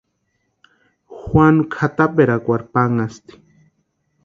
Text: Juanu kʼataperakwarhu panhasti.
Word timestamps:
Juanu 1.17 1.61
kʼataperakwarhu 1.73 2.67
panhasti. 2.73 3.33